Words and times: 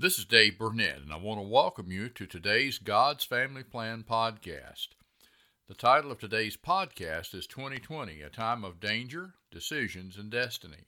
This 0.00 0.18
is 0.18 0.24
Dave 0.24 0.56
Burnett, 0.56 1.02
and 1.02 1.12
I 1.12 1.18
want 1.18 1.40
to 1.40 1.46
welcome 1.46 1.92
you 1.92 2.08
to 2.08 2.24
today's 2.24 2.78
God's 2.78 3.22
Family 3.22 3.62
Plan 3.62 4.02
podcast. 4.02 4.88
The 5.68 5.74
title 5.74 6.10
of 6.10 6.18
today's 6.18 6.56
podcast 6.56 7.34
is 7.34 7.46
2020, 7.46 8.22
a 8.22 8.30
time 8.30 8.64
of 8.64 8.80
danger, 8.80 9.34
decisions, 9.52 10.16
and 10.16 10.30
destiny. 10.30 10.86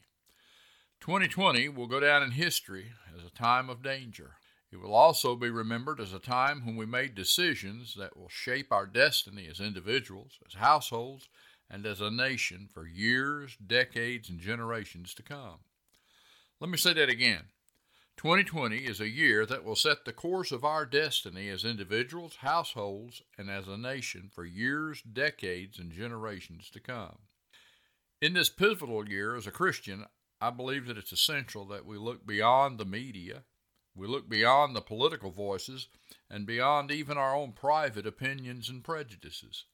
2020 1.03 1.69
will 1.69 1.87
go 1.87 2.01
down 2.01 2.23
in 2.23 2.31
history 2.31 2.93
as 3.15 3.23
a 3.23 3.29
time 3.29 3.69
of 3.69 3.83
danger. 3.83 4.37
It 4.73 4.81
will 4.81 4.95
also 4.95 5.37
be 5.37 5.51
remembered 5.51 6.01
as 6.01 6.15
a 6.15 6.19
time 6.19 6.65
when 6.65 6.77
we 6.77 6.87
made 6.87 7.15
decisions 7.15 7.95
that 7.99 8.17
will 8.17 8.31
shape 8.31 8.73
our 8.73 8.87
destiny 8.87 9.47
as 9.47 9.61
individuals, 9.61 10.39
as 10.47 10.55
households, 10.55 11.29
and 11.69 11.85
as 11.85 12.01
a 12.01 12.11
nation 12.11 12.67
for 12.73 12.87
years, 12.87 13.59
decades, 13.59 14.31
and 14.31 14.41
generations 14.41 15.13
to 15.13 15.23
come. 15.23 15.59
Let 16.61 16.71
me 16.71 16.79
say 16.79 16.95
that 16.95 17.11
again. 17.11 17.43
2020 18.17 18.79
is 18.79 19.01
a 19.01 19.09
year 19.09 19.45
that 19.47 19.65
will 19.65 19.75
set 19.75 20.05
the 20.05 20.13
course 20.13 20.53
of 20.53 20.65
our 20.65 20.87
destiny 20.87 21.49
as 21.49 21.65
individuals, 21.65 22.37
households, 22.37 23.23
and 23.37 23.51
as 23.51 23.67
a 23.67 23.77
nation 23.77 24.31
for 24.33 24.45
years, 24.45 25.03
decades, 25.03 25.79
and 25.79 25.91
generations 25.91 26.71
to 26.71 26.79
come. 26.79 27.19
In 28.21 28.35
this 28.35 28.51
pivotal 28.51 29.09
year 29.09 29.35
as 29.35 29.47
a 29.47 29.51
Christian, 29.51 30.07
I 30.41 30.51
believe 30.51 30.87
that 30.87 30.99
it's 30.99 31.13
essential 31.13 31.65
that 31.67 31.87
we 31.87 31.99
look 31.99 32.27
beyond 32.27 32.79
the 32.79 32.85
media, 32.85 33.43
we 33.95 34.07
look 34.07 34.29
beyond 34.29 34.77
the 34.77 34.81
political 34.81 35.31
voices, 35.31 35.89
and 36.31 36.47
beyond 36.47 36.91
even 36.91 37.19
our 37.19 37.35
own 37.35 37.53
private 37.53 38.07
opinions 38.07 38.69
and 38.69 38.85
prejudices. 38.85 39.65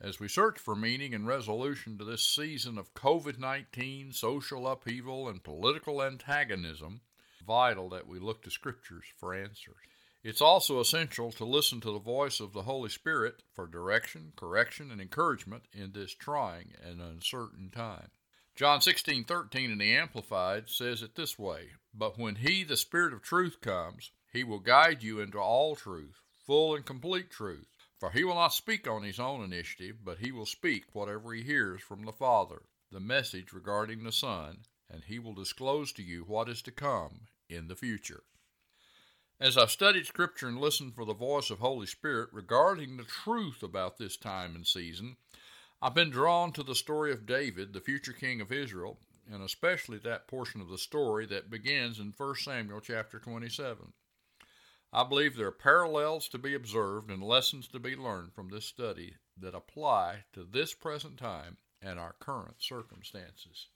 As 0.00 0.18
we 0.18 0.28
search 0.28 0.58
for 0.58 0.74
meaning 0.74 1.14
and 1.14 1.26
resolution 1.26 1.98
to 1.98 2.04
this 2.04 2.24
season 2.24 2.78
of 2.78 2.94
COVID 2.94 3.38
19, 3.38 4.12
social 4.12 4.66
upheaval, 4.66 5.28
and 5.28 5.42
political 5.42 6.02
antagonism, 6.02 7.02
vital 7.40 7.88
that 7.90 8.06
we 8.06 8.18
look 8.18 8.42
to 8.42 8.50
Scriptures 8.50 9.06
for 9.18 9.34
answers. 9.34 9.76
It's 10.22 10.42
also 10.42 10.80
essential 10.80 11.32
to 11.32 11.46
listen 11.46 11.80
to 11.80 11.92
the 11.92 11.98
voice 11.98 12.40
of 12.40 12.52
the 12.52 12.64
Holy 12.64 12.90
Spirit 12.90 13.42
for 13.54 13.66
direction, 13.66 14.34
correction, 14.36 14.90
and 14.90 15.00
encouragement 15.00 15.64
in 15.72 15.92
this 15.92 16.14
trying 16.14 16.74
and 16.82 17.00
uncertain 17.00 17.70
time. 17.70 18.10
John 18.54 18.82
16:13 18.82 19.70
in 19.70 19.78
the 19.78 19.96
Amplified 19.96 20.68
says 20.68 21.02
it 21.02 21.14
this 21.14 21.38
way, 21.38 21.72
"But 21.94 22.18
when 22.18 22.36
he, 22.36 22.64
the 22.64 22.76
Spirit 22.76 23.14
of 23.14 23.22
truth 23.22 23.62
comes, 23.62 24.12
he 24.30 24.44
will 24.44 24.58
guide 24.58 25.02
you 25.02 25.20
into 25.20 25.38
all 25.38 25.74
truth, 25.74 26.20
full 26.44 26.74
and 26.74 26.84
complete 26.84 27.30
truth, 27.30 27.74
for 27.98 28.10
he 28.10 28.22
will 28.22 28.34
not 28.34 28.52
speak 28.52 28.86
on 28.86 29.02
his 29.02 29.18
own 29.18 29.42
initiative, 29.42 30.04
but 30.04 30.18
he 30.18 30.32
will 30.32 30.44
speak 30.44 30.94
whatever 30.94 31.32
he 31.32 31.42
hears 31.42 31.80
from 31.80 32.04
the 32.04 32.12
Father, 32.12 32.66
the 32.90 33.00
message 33.00 33.54
regarding 33.54 34.02
the 34.02 34.12
Son, 34.12 34.66
and 34.90 35.04
he 35.04 35.18
will 35.18 35.32
disclose 35.32 35.92
to 35.92 36.02
you 36.02 36.24
what 36.24 36.50
is 36.50 36.60
to 36.60 36.70
come 36.70 37.28
in 37.50 37.68
the 37.68 37.76
future. 37.76 38.22
As 39.40 39.56
I've 39.56 39.70
studied 39.70 40.06
Scripture 40.06 40.48
and 40.48 40.60
listened 40.60 40.94
for 40.94 41.04
the 41.04 41.14
voice 41.14 41.50
of 41.50 41.60
Holy 41.60 41.86
Spirit 41.86 42.28
regarding 42.32 42.96
the 42.96 43.04
truth 43.04 43.62
about 43.62 43.96
this 43.96 44.16
time 44.16 44.54
and 44.54 44.66
season, 44.66 45.16
I've 45.80 45.94
been 45.94 46.10
drawn 46.10 46.52
to 46.52 46.62
the 46.62 46.74
story 46.74 47.10
of 47.10 47.24
David, 47.24 47.72
the 47.72 47.80
future 47.80 48.12
king 48.12 48.42
of 48.42 48.52
Israel, 48.52 48.98
and 49.32 49.42
especially 49.42 49.96
that 49.98 50.28
portion 50.28 50.60
of 50.60 50.68
the 50.68 50.76
story 50.76 51.24
that 51.26 51.50
begins 51.50 51.98
in 51.98 52.12
1 52.14 52.34
Samuel 52.36 52.80
chapter 52.80 53.18
27. 53.18 53.94
I 54.92 55.04
believe 55.04 55.36
there 55.36 55.46
are 55.46 55.52
parallels 55.52 56.28
to 56.28 56.38
be 56.38 56.54
observed 56.54 57.10
and 57.10 57.22
lessons 57.22 57.68
to 57.68 57.78
be 57.78 57.96
learned 57.96 58.34
from 58.34 58.50
this 58.50 58.66
study 58.66 59.14
that 59.38 59.54
apply 59.54 60.24
to 60.34 60.44
this 60.44 60.74
present 60.74 61.16
time 61.16 61.56
and 61.80 61.98
our 61.98 62.14
current 62.18 62.56
circumstances. 62.58 63.68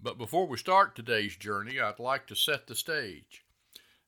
But 0.00 0.16
before 0.16 0.46
we 0.46 0.58
start 0.58 0.94
today's 0.94 1.36
journey, 1.36 1.80
I'd 1.80 1.98
like 1.98 2.28
to 2.28 2.36
set 2.36 2.68
the 2.68 2.76
stage. 2.76 3.44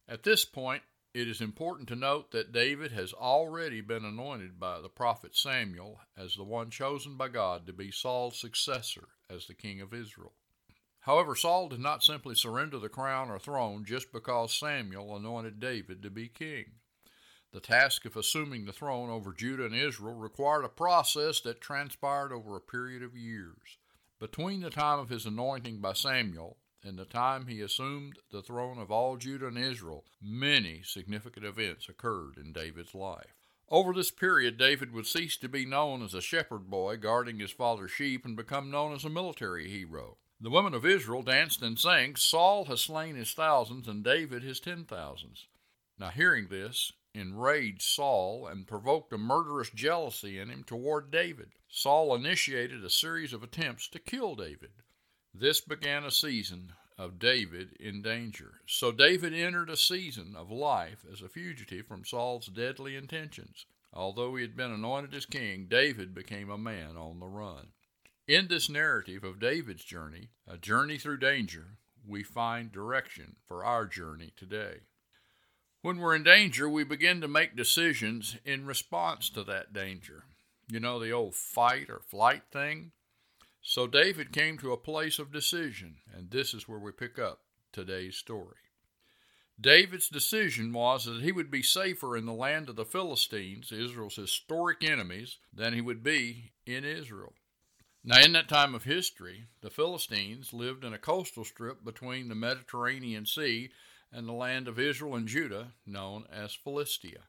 At 0.08 0.22
this 0.22 0.44
point, 0.44 0.82
it 1.12 1.26
is 1.26 1.40
important 1.40 1.88
to 1.88 1.96
note 1.96 2.30
that 2.30 2.52
David 2.52 2.92
has 2.92 3.12
already 3.12 3.80
been 3.80 4.04
anointed 4.04 4.60
by 4.60 4.80
the 4.80 4.88
prophet 4.88 5.34
Samuel 5.34 5.98
as 6.16 6.36
the 6.36 6.44
one 6.44 6.70
chosen 6.70 7.16
by 7.16 7.26
God 7.26 7.66
to 7.66 7.72
be 7.72 7.90
Saul's 7.90 8.40
successor 8.40 9.08
as 9.28 9.46
the 9.46 9.54
king 9.54 9.80
of 9.80 9.92
Israel. 9.92 10.34
However, 11.00 11.34
Saul 11.34 11.68
did 11.68 11.80
not 11.80 12.04
simply 12.04 12.36
surrender 12.36 12.78
the 12.78 12.88
crown 12.88 13.28
or 13.28 13.40
throne 13.40 13.84
just 13.84 14.12
because 14.12 14.54
Samuel 14.54 15.16
anointed 15.16 15.58
David 15.58 16.04
to 16.04 16.10
be 16.10 16.28
king. 16.28 16.66
The 17.52 17.58
task 17.58 18.04
of 18.04 18.16
assuming 18.16 18.64
the 18.64 18.72
throne 18.72 19.10
over 19.10 19.32
Judah 19.32 19.64
and 19.64 19.74
Israel 19.74 20.14
required 20.14 20.64
a 20.64 20.68
process 20.68 21.40
that 21.40 21.60
transpired 21.60 22.32
over 22.32 22.54
a 22.54 22.60
period 22.60 23.02
of 23.02 23.16
years. 23.16 23.78
Between 24.20 24.60
the 24.60 24.68
time 24.68 24.98
of 24.98 25.08
his 25.08 25.24
anointing 25.24 25.80
by 25.80 25.94
Samuel 25.94 26.58
and 26.84 26.98
the 26.98 27.06
time 27.06 27.46
he 27.46 27.62
assumed 27.62 28.18
the 28.30 28.42
throne 28.42 28.78
of 28.78 28.90
all 28.90 29.16
Judah 29.16 29.46
and 29.46 29.56
Israel, 29.56 30.04
many 30.20 30.82
significant 30.84 31.46
events 31.46 31.88
occurred 31.88 32.36
in 32.36 32.52
David's 32.52 32.94
life. 32.94 33.34
Over 33.70 33.94
this 33.94 34.10
period, 34.10 34.58
David 34.58 34.92
would 34.92 35.06
cease 35.06 35.38
to 35.38 35.48
be 35.48 35.64
known 35.64 36.02
as 36.02 36.12
a 36.12 36.20
shepherd 36.20 36.68
boy 36.68 36.98
guarding 36.98 37.38
his 37.38 37.50
father's 37.50 37.92
sheep 37.92 38.26
and 38.26 38.36
become 38.36 38.70
known 38.70 38.92
as 38.92 39.06
a 39.06 39.10
military 39.10 39.70
hero. 39.70 40.18
The 40.38 40.50
women 40.50 40.74
of 40.74 40.84
Israel 40.84 41.22
danced 41.22 41.62
and 41.62 41.78
sang, 41.78 42.16
Saul 42.16 42.66
has 42.66 42.82
slain 42.82 43.14
his 43.14 43.32
thousands 43.32 43.88
and 43.88 44.04
David 44.04 44.42
his 44.42 44.60
ten 44.60 44.84
thousands. 44.84 45.46
Now, 45.98 46.08
hearing 46.08 46.48
this, 46.48 46.92
enraged 47.14 47.82
Saul 47.82 48.46
and 48.46 48.66
provoked 48.66 49.12
a 49.12 49.18
murderous 49.18 49.70
jealousy 49.70 50.38
in 50.38 50.48
him 50.48 50.64
toward 50.64 51.10
David. 51.10 51.50
Saul 51.68 52.14
initiated 52.14 52.84
a 52.84 52.90
series 52.90 53.32
of 53.32 53.42
attempts 53.42 53.88
to 53.88 53.98
kill 53.98 54.34
David. 54.34 54.70
This 55.34 55.60
began 55.60 56.04
a 56.04 56.10
season 56.10 56.72
of 56.98 57.18
David 57.18 57.72
in 57.80 58.02
danger. 58.02 58.60
So 58.66 58.92
David 58.92 59.32
entered 59.32 59.70
a 59.70 59.76
season 59.76 60.34
of 60.36 60.50
life 60.50 61.04
as 61.10 61.22
a 61.22 61.28
fugitive 61.28 61.86
from 61.86 62.04
Saul's 62.04 62.46
deadly 62.46 62.94
intentions. 62.96 63.66
Although 63.92 64.36
he 64.36 64.42
had 64.42 64.56
been 64.56 64.70
anointed 64.70 65.14
as 65.14 65.26
king, 65.26 65.66
David 65.68 66.14
became 66.14 66.50
a 66.50 66.58
man 66.58 66.96
on 66.96 67.18
the 67.18 67.26
run. 67.26 67.68
In 68.28 68.48
this 68.48 68.68
narrative 68.68 69.24
of 69.24 69.40
David's 69.40 69.84
journey, 69.84 70.28
a 70.46 70.56
journey 70.58 70.98
through 70.98 71.18
danger, 71.18 71.78
we 72.06 72.22
find 72.22 72.70
direction 72.70 73.36
for 73.48 73.64
our 73.64 73.86
journey 73.86 74.32
today. 74.36 74.80
When 75.82 75.98
we're 75.98 76.14
in 76.14 76.24
danger, 76.24 76.68
we 76.68 76.84
begin 76.84 77.22
to 77.22 77.28
make 77.28 77.56
decisions 77.56 78.36
in 78.44 78.66
response 78.66 79.30
to 79.30 79.42
that 79.44 79.72
danger. 79.72 80.24
You 80.68 80.78
know, 80.78 80.98
the 80.98 81.10
old 81.10 81.34
fight 81.34 81.88
or 81.88 82.00
flight 82.00 82.42
thing? 82.52 82.92
So 83.62 83.86
David 83.86 84.32
came 84.32 84.58
to 84.58 84.72
a 84.72 84.76
place 84.76 85.18
of 85.18 85.32
decision, 85.32 85.96
and 86.14 86.30
this 86.30 86.52
is 86.52 86.68
where 86.68 86.78
we 86.78 86.92
pick 86.92 87.18
up 87.18 87.40
today's 87.72 88.16
story. 88.16 88.56
David's 89.58 90.08
decision 90.08 90.72
was 90.72 91.04
that 91.06 91.22
he 91.22 91.32
would 91.32 91.50
be 91.50 91.62
safer 91.62 92.16
in 92.16 92.26
the 92.26 92.32
land 92.32 92.68
of 92.68 92.76
the 92.76 92.84
Philistines, 92.84 93.72
Israel's 93.72 94.16
historic 94.16 94.82
enemies, 94.82 95.38
than 95.52 95.72
he 95.72 95.80
would 95.80 96.02
be 96.02 96.52
in 96.66 96.84
Israel. 96.84 97.34
Now, 98.02 98.20
in 98.20 98.32
that 98.32 98.48
time 98.48 98.74
of 98.74 98.84
history, 98.84 99.44
the 99.60 99.68
Philistines 99.68 100.54
lived 100.54 100.84
in 100.84 100.94
a 100.94 100.98
coastal 100.98 101.44
strip 101.44 101.84
between 101.84 102.28
the 102.28 102.34
Mediterranean 102.34 103.26
Sea 103.26 103.70
and 104.12 104.28
the 104.28 104.32
land 104.32 104.68
of 104.68 104.78
Israel 104.78 105.14
and 105.14 105.28
Judah, 105.28 105.72
known 105.86 106.24
as 106.32 106.54
Philistia. 106.54 107.20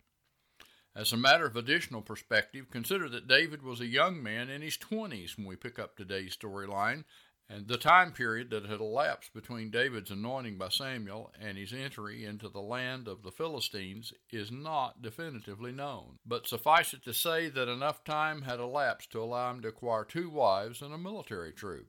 As 0.96 1.14
a 1.14 1.18
matter 1.18 1.46
of 1.46 1.56
additional 1.56 2.02
perspective, 2.02 2.70
consider 2.70 3.08
that 3.10 3.28
David 3.28 3.64
was 3.64 3.80
a 3.80 3.86
young 3.86 4.22
man 4.22 4.50
in 4.50 4.62
his 4.62 4.78
20s 4.78 5.38
when 5.38 5.48
we 5.48 5.56
pick 5.56 5.80
up 5.80 5.96
today's 5.96 6.36
storyline, 6.36 7.06
and 7.48 7.68
the 7.68 7.78
time 7.78 8.12
period 8.12 8.50
that 8.50 8.66
had 8.66 8.80
elapsed 8.80 9.34
between 9.34 9.72
David's 9.72 10.12
anointing 10.12 10.58
by 10.58 10.70
Samuel 10.70 11.34
and 11.40 11.58
his 11.58 11.74
entry 11.74 12.26
into 12.26 12.48
the 12.48 12.62
land 12.62 13.08
of 13.08 13.24
the 13.24 13.32
Philistines 13.32 14.14
is 14.30 14.52
not 14.52 15.02
definitively 15.02 15.72
known. 15.72 16.20
But 16.26 16.48
suffice 16.48 16.94
it 16.94 17.04
to 17.04 17.14
say 17.14 17.50
that 17.50 17.68
enough 17.68 18.04
time 18.04 18.44
had 18.44 18.60
elapsed 18.60 19.12
to 19.12 19.22
allow 19.22 19.52
him 19.52 19.62
to 19.62 19.70
acquire 19.70 20.06
two 20.06 20.30
wives 20.30 20.82
and 20.82 20.94
a 20.94 20.98
military 20.98 21.52
troop. 21.52 21.88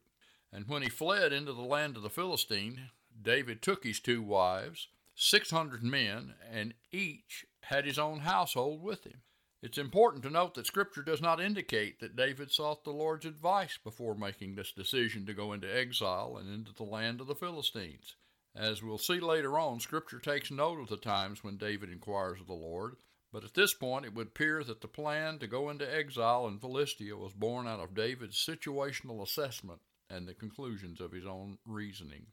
And 0.53 0.67
when 0.69 0.83
he 0.83 0.89
fled 0.89 1.33
into 1.33 1.53
the 1.53 1.63
land 1.63 1.97
of 1.97 2.03
the 2.03 2.11
Philistine, 2.11 2.91
David 3.21 3.63
took 3.63 3.85
his 3.85 4.01
two 4.01 4.23
wives, 4.23 4.89
600 5.15 5.83
men, 5.83 6.35
and 6.51 6.75
each 6.91 7.45
had 7.63 7.85
his 7.85 7.99
own 7.99 8.21
household 8.21 8.83
with 8.83 9.05
him. 9.05 9.23
It's 9.63 9.79
important 9.79 10.25
to 10.25 10.31
note 10.31 10.55
that 10.55 10.67
Scripture 10.67 11.03
does 11.03 11.21
not 11.21 11.41
indicate 11.41 12.01
that 12.01 12.17
David 12.17 12.51
sought 12.51 12.83
the 12.83 12.91
Lord's 12.91 13.25
advice 13.25 13.79
before 13.83 14.17
making 14.17 14.57
this 14.57 14.73
decision 14.73 15.25
to 15.27 15.35
go 15.35 15.53
into 15.53 15.73
exile 15.73 16.37
and 16.37 16.53
into 16.53 16.73
the 16.73 16.83
land 16.83 17.21
of 17.21 17.29
the 17.29 17.37
Philistines. 17.37 18.17
As 18.57 18.83
we'll 18.83 18.99
see 18.99 19.21
later 19.21 19.59
on, 19.59 19.79
Scripture 19.79 20.19
takes 20.19 20.51
note 20.51 20.81
of 20.81 20.89
the 20.89 20.97
times 20.97 21.45
when 21.45 21.59
David 21.59 21.91
inquires 21.91 22.41
of 22.41 22.49
the 22.49 22.55
Lord, 22.55 22.97
but 23.33 23.45
at 23.45 23.55
this 23.55 23.73
point 23.73 24.05
it 24.05 24.15
would 24.15 24.27
appear 24.29 24.65
that 24.65 24.81
the 24.81 24.89
plan 24.89 25.39
to 25.39 25.47
go 25.47 25.71
into 25.71 25.91
exile 25.91 26.49
in 26.49 26.59
Philistia 26.59 27.17
was 27.17 27.33
born 27.33 27.69
out 27.69 27.81
of 27.81 27.95
David's 27.95 28.37
situational 28.37 29.23
assessment 29.23 29.81
and 30.11 30.27
the 30.27 30.35
conclusions 30.35 31.01
of 31.01 31.13
his 31.13 31.25
own 31.25 31.59
reasoning. 31.65 32.27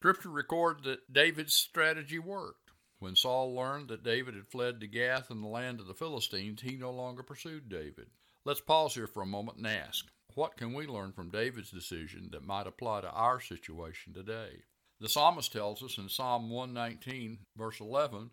Scripture 0.00 0.30
records 0.30 0.84
that 0.84 1.12
David's 1.12 1.56
strategy 1.56 2.20
worked. 2.20 2.70
When 3.00 3.16
Saul 3.16 3.52
learned 3.52 3.88
that 3.88 4.04
David 4.04 4.34
had 4.36 4.46
fled 4.46 4.78
to 4.78 4.86
Gath 4.86 5.28
in 5.28 5.40
the 5.40 5.48
land 5.48 5.80
of 5.80 5.88
the 5.88 5.94
Philistines, 5.94 6.62
he 6.62 6.76
no 6.76 6.92
longer 6.92 7.24
pursued 7.24 7.68
David. 7.68 8.06
Let's 8.44 8.60
pause 8.60 8.94
here 8.94 9.08
for 9.08 9.24
a 9.24 9.26
moment 9.26 9.58
and 9.58 9.66
ask 9.66 10.06
what 10.34 10.56
can 10.56 10.72
we 10.72 10.86
learn 10.86 11.10
from 11.10 11.32
David's 11.32 11.72
decision 11.72 12.28
that 12.30 12.46
might 12.46 12.68
apply 12.68 13.00
to 13.00 13.10
our 13.10 13.40
situation 13.40 14.14
today? 14.14 14.62
The 15.00 15.08
psalmist 15.08 15.52
tells 15.52 15.82
us 15.82 15.98
in 15.98 16.08
Psalm 16.08 16.48
119, 16.48 17.38
verse 17.56 17.80
11, 17.80 18.30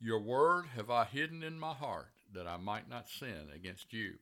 Your 0.00 0.20
word 0.20 0.66
have 0.76 0.88
I 0.88 1.04
hidden 1.04 1.42
in 1.42 1.58
my 1.58 1.74
heart, 1.74 2.12
that 2.32 2.46
I 2.46 2.58
might 2.58 2.88
not 2.88 3.08
sin 3.08 3.48
against 3.52 3.92
you. 3.92 4.18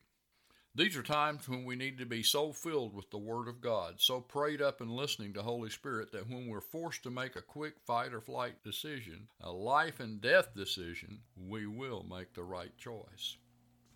These 0.77 0.95
are 0.95 1.01
times 1.01 1.49
when 1.49 1.65
we 1.65 1.75
need 1.75 1.97
to 1.97 2.05
be 2.05 2.21
so 2.21 2.53
filled 2.53 2.93
with 2.93 3.09
the 3.09 3.17
Word 3.17 3.47
of 3.47 3.61
God, 3.61 3.95
so 3.97 4.21
prayed 4.21 4.61
up 4.61 4.79
and 4.79 4.91
listening 4.91 5.33
to 5.33 5.41
Holy 5.41 5.71
Spirit 5.71 6.11
that 6.11 6.29
when 6.29 6.47
we're 6.47 6.61
forced 6.61 7.01
to 7.01 7.09
make 7.09 7.35
a 7.35 7.41
quick 7.41 7.79
fight 7.87 8.13
or 8.13 8.21
flight 8.21 8.63
decision, 8.63 9.27
a 9.41 9.51
life 9.51 9.99
and 9.99 10.21
death 10.21 10.53
decision, 10.55 11.21
we 11.35 11.65
will 11.65 12.05
make 12.07 12.35
the 12.35 12.43
right 12.43 12.77
choice. 12.77 13.37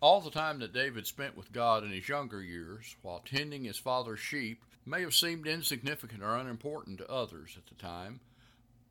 All 0.00 0.20
the 0.20 0.32
time 0.32 0.58
that 0.58 0.72
David 0.72 1.06
spent 1.06 1.36
with 1.36 1.52
God 1.52 1.84
in 1.84 1.92
his 1.92 2.08
younger 2.08 2.42
years, 2.42 2.96
while 3.00 3.22
tending 3.24 3.62
his 3.62 3.78
father's 3.78 4.18
sheep, 4.18 4.64
may 4.84 5.02
have 5.02 5.14
seemed 5.14 5.46
insignificant 5.46 6.20
or 6.20 6.36
unimportant 6.36 6.98
to 6.98 7.08
others 7.08 7.56
at 7.56 7.66
the 7.66 7.80
time, 7.80 8.18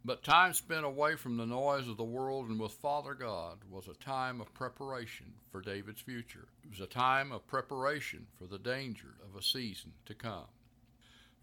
but 0.04 0.24
time 0.24 0.54
spent 0.54 0.86
away 0.86 1.16
from 1.16 1.38
the 1.38 1.46
noise 1.46 1.88
of 1.88 1.98
the 1.98 2.04
world 2.04 2.50
and 2.50 2.60
with 2.60 2.72
Father 2.72 3.14
God 3.14 3.60
was 3.70 3.88
a 3.88 4.04
time 4.04 4.42
of 4.42 4.54
preparation 4.54 5.34
for 5.52 5.62
David's 5.62 6.02
future. 6.02 6.48
It 6.64 6.72
was 6.72 6.80
a 6.80 6.88
time 6.88 7.32
of 7.32 7.46
preparation 7.46 8.28
for 8.38 8.48
the 8.48 8.58
danger 8.58 9.16
of 9.24 9.40
a 9.40 9.44
season 9.44 9.94
to 10.06 10.16
come. 10.16 10.48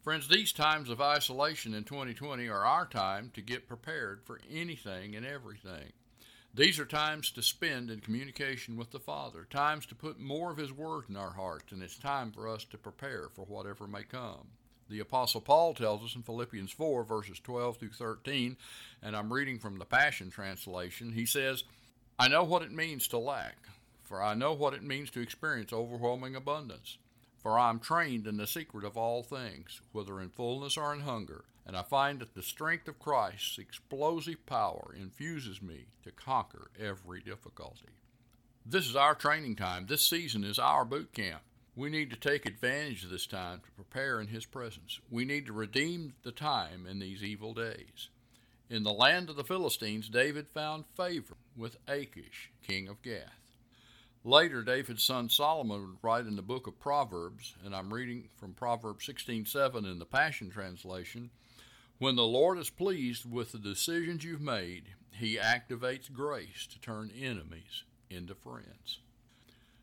Friends, 0.03 0.29
these 0.29 0.53
times 0.53 0.91
of 0.91 1.01
isolation 1.01 1.75
in 1.75 1.85
2020 1.85 2.49
are 2.49 2.65
our 2.65 2.87
time 2.87 3.31
to 3.35 3.43
get 3.43 3.69
prepared 3.69 4.23
for 4.25 4.41
anything 4.51 5.15
and 5.15 5.27
everything. 5.27 5.93
These 6.55 6.81
are 6.81 6.87
times 6.87 7.31
to 7.33 7.43
spend 7.43 7.91
in 7.91 8.01
communication 8.01 8.77
with 8.77 8.91
the 8.91 8.99
Father, 8.99 9.47
times 9.49 9.87
to 9.87 9.95
put 9.95 10.19
more 10.19 10.51
of 10.51 10.57
His 10.57 10.73
Word 10.73 11.05
in 11.09 11.17
our 11.17 11.33
hearts, 11.33 11.73
and 11.73 11.83
it's 11.83 11.99
time 11.99 12.33
for 12.33 12.49
us 12.49 12.65
to 12.65 12.79
prepare 12.79 13.29
for 13.35 13.45
whatever 13.45 13.87
may 13.87 14.03
come. 14.03 14.49
The 14.89 15.01
Apostle 15.01 15.43
Paul 15.43 15.75
tells 15.75 16.03
us 16.03 16.17
in 16.17 16.23
Philippians 16.23 16.73
4, 16.73 17.05
verses 17.05 17.39
12 17.41 17.77
through 17.77 17.91
13, 17.91 18.57
and 19.03 19.15
I'm 19.15 19.33
reading 19.33 19.59
from 19.59 19.79
the 19.79 19.85
Passion 19.85 20.31
Translation. 20.31 21.13
He 21.13 21.27
says, 21.27 21.65
I 22.19 22.29
know 22.29 22.43
what 22.43 22.63
it 22.63 22.73
means 22.73 23.07
to 23.09 23.19
lack, 23.19 23.57
for 24.03 24.23
I 24.23 24.35
know 24.35 24.55
what 24.55 24.73
it 24.73 24.83
means 24.83 25.11
to 25.11 25.21
experience 25.21 25.73
overwhelming 25.73 26.35
abundance. 26.35 26.97
For 27.37 27.59
I 27.59 27.69
am 27.69 27.81
trained 27.81 28.27
in 28.27 28.39
the 28.39 28.47
secret 28.47 28.85
of 28.85 28.97
all 28.97 29.23
things, 29.23 29.81
whether 29.93 30.21
in 30.21 30.31
fullness 30.31 30.77
or 30.77 30.93
in 30.93 31.01
hunger, 31.01 31.45
and 31.67 31.77
I 31.77 31.83
find 31.83 32.19
that 32.21 32.35
the 32.35 32.43
strength 32.43 32.89
of 32.89 32.99
Christ's 32.99 33.59
explosive 33.59 34.47
power 34.47 34.95
infuses 34.99 35.61
me 35.61 35.89
to 36.03 36.11
conquer 36.11 36.71
every 36.81 37.21
difficulty. 37.21 37.93
This 38.65 38.89
is 38.89 38.97
our 38.97 39.15
training 39.15 39.57
time. 39.57 39.87
This 39.87 40.09
season 40.09 40.45
is 40.45 40.59
our 40.59 40.85
boot 40.85 41.13
camp. 41.13 41.43
We 41.79 41.91
need 41.91 42.11
to 42.11 42.17
take 42.17 42.45
advantage 42.45 43.05
of 43.05 43.11
this 43.11 43.29
time 43.29 43.61
to 43.61 43.71
prepare 43.71 44.21
in 44.21 44.27
His 44.27 44.45
presence. 44.45 44.99
We 45.09 45.25
need 45.25 45.47
to 45.47 45.53
redeem 45.53 46.15
the 46.25 46.33
time 46.33 46.89
in 46.89 46.99
these 46.99 47.23
evil 47.23 47.55
days. 47.55 48.09
In 48.69 48.83
the 48.83 48.93
land 48.93 49.31
of 49.31 49.37
the 49.37 49.45
Philistines, 49.45 50.09
David 50.09 50.49
found 50.49 50.87
favor 50.97 51.37
with 51.57 51.77
Achish, 51.87 52.51
king 52.67 52.89
of 52.89 53.01
Gath. 53.01 53.55
Later, 54.25 54.65
David's 54.65 55.05
son 55.05 55.29
Solomon 55.29 55.81
would 55.81 55.99
write 56.03 56.27
in 56.27 56.35
the 56.35 56.43
book 56.43 56.67
of 56.67 56.81
Proverbs, 56.81 57.55
and 57.65 57.77
I'm 57.77 57.95
reading 57.95 58.29
from 58.35 58.55
Proverbs 58.55 59.07
16:7 59.07 59.85
in 59.85 60.01
the 60.01 60.05
Passion 60.05 60.51
Translation, 60.51 61.31
when 61.99 62.17
the 62.17 62.27
Lord 62.27 62.59
is 62.59 62.71
pleased 62.71 63.25
with 63.25 63.53
the 63.53 63.59
decisions 63.59 64.25
you've 64.25 64.41
made, 64.41 64.97
he 65.13 65.37
activates 65.37 66.13
grace 66.13 66.67
to 66.73 66.81
turn 66.81 67.13
enemies 67.13 67.85
into 68.11 68.35
friends. 68.35 68.99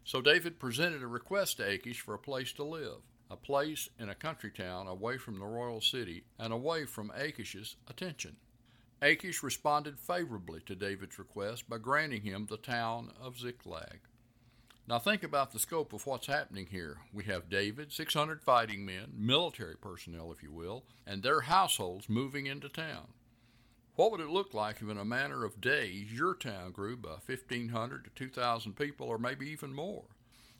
So 0.05 0.21
David 0.21 0.59
presented 0.59 1.01
a 1.01 1.07
request 1.07 1.57
to 1.57 1.67
Achish 1.67 1.99
for 1.99 2.13
a 2.13 2.19
place 2.19 2.53
to 2.53 2.63
live, 2.63 3.01
a 3.31 3.35
place 3.35 3.89
in 3.99 4.07
a 4.07 4.13
country 4.13 4.51
town 4.51 4.85
away 4.85 5.17
from 5.17 5.39
the 5.39 5.45
royal 5.45 5.81
city 5.81 6.25
and 6.37 6.53
away 6.53 6.85
from 6.85 7.11
Achish's 7.17 7.75
attention. 7.89 8.35
Achish 9.01 9.41
responded 9.41 9.99
favorably 9.99 10.61
to 10.67 10.75
David's 10.75 11.17
request 11.17 11.67
by 11.67 11.79
granting 11.79 12.21
him 12.21 12.45
the 12.45 12.57
town 12.57 13.13
of 13.19 13.39
Ziklag. 13.39 14.01
Now 14.87 14.99
think 14.99 15.23
about 15.23 15.51
the 15.51 15.59
scope 15.59 15.91
of 15.91 16.05
what's 16.05 16.27
happening 16.27 16.67
here. 16.69 16.97
We 17.11 17.23
have 17.23 17.49
David, 17.49 17.91
600 17.91 18.43
fighting 18.43 18.85
men, 18.85 19.11
military 19.17 19.75
personnel, 19.75 20.31
if 20.31 20.43
you 20.43 20.51
will, 20.51 20.83
and 21.07 21.23
their 21.23 21.41
households 21.41 22.07
moving 22.07 22.45
into 22.45 22.69
town. 22.69 23.07
What 23.95 24.11
would 24.11 24.19
it 24.19 24.29
look 24.29 24.53
like 24.53 24.81
if, 24.81 24.89
in 24.89 24.97
a 24.97 25.05
matter 25.05 25.45
of 25.45 25.61
days, 25.61 26.11
your 26.11 26.35
town 26.35 26.71
grew 26.71 26.97
by 26.97 27.17
1,500 27.25 28.03
to 28.03 28.09
2,000 28.09 28.75
people, 28.75 29.07
or 29.07 29.17
maybe 29.17 29.49
even 29.49 29.73
more? 29.73 30.03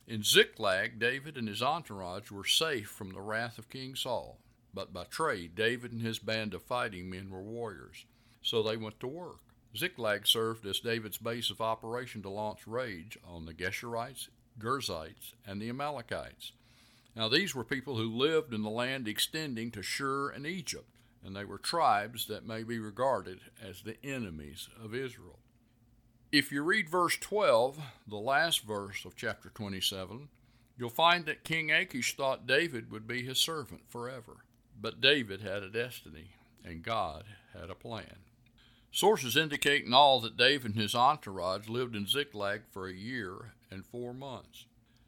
In 0.08 0.24
Ziklag, 0.24 1.00
David 1.00 1.36
and 1.36 1.50
his 1.50 1.62
entourage 1.62 2.32
were 2.32 2.46
safe 2.46 2.88
from 2.88 3.12
the 3.12 3.20
wrath 3.20 3.58
of 3.58 3.70
King 3.70 3.96
Saul. 3.96 4.40
But 4.74 4.94
by 4.94 5.04
trade, 5.06 5.54
David 5.54 5.92
and 5.92 6.02
his 6.02 6.20
band 6.20 6.54
of 6.54 6.64
fighting 6.64 7.10
men 7.10 7.30
were 7.30 7.42
warriors, 7.42 8.06
so 8.42 8.64
they 8.64 8.78
went 8.78 9.02
to 9.02 9.08
work. 9.08 9.42
Ziklag 9.76 10.28
served 10.28 10.66
as 10.66 10.80
David's 10.80 11.18
base 11.18 11.50
of 11.50 11.60
operation 11.60 12.22
to 12.22 12.30
launch 12.30 12.66
rage 12.66 13.18
on 13.28 13.46
the 13.46 13.54
Geshurites, 13.54 14.30
Girzites, 14.58 15.34
and 15.46 15.62
the 15.62 15.70
Amalekites. 15.70 16.54
Now, 17.16 17.28
these 17.28 17.54
were 17.54 17.66
people 17.66 17.98
who 17.98 18.10
lived 18.10 18.54
in 18.54 18.62
the 18.62 18.70
land 18.70 19.10
extending 19.10 19.72
to 19.72 19.82
Shur 19.82 20.30
and 20.30 20.46
Egypt 20.46 20.95
and 21.26 21.36
they 21.36 21.44
were 21.44 21.58
tribes 21.58 22.28
that 22.28 22.46
may 22.46 22.64
be 22.64 22.78
regarded 22.78 23.40
as 23.62 23.82
the 23.82 23.98
enemies 24.04 24.70
of 24.84 24.94
Israel. 24.94 25.40
If 26.32 26.52
you 26.52 26.62
read 26.62 26.90
verse 26.90 27.18
12, 27.18 27.80
the 28.08 28.18
last 28.18 28.62
verse 28.62 29.06
of 29.06 29.16
chapter 29.16 29.50
27, 29.50 30.30
you'll 30.78 30.90
find 30.90 31.26
that 31.26 31.44
King 31.44 31.72
Achish 31.72 32.16
thought 32.16 32.46
David 32.46 32.92
would 32.92 33.08
be 33.08 33.24
his 33.24 33.40
servant 33.40 33.90
forever. 33.90 34.46
But 34.80 35.02
David 35.02 35.42
had 35.42 35.64
a 35.64 35.70
destiny, 35.70 36.32
and 36.64 36.84
God 36.84 37.24
had 37.58 37.70
a 37.70 37.76
plan. 37.76 38.18
Sources 38.92 39.36
indicate 39.36 39.86
in 39.86 39.94
all 39.94 40.20
that 40.22 40.38
David 40.38 40.74
and 40.74 40.82
his 40.82 40.94
entourage 40.94 41.68
lived 41.68 41.96
in 41.96 42.08
Ziklag 42.08 42.62
for 42.70 42.88
a 42.88 42.94
year 42.94 43.54
and 43.72 43.86
four 43.86 44.14
months. 44.14 44.66